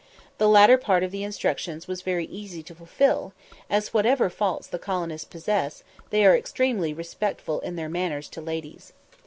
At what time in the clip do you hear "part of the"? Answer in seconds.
0.79-1.23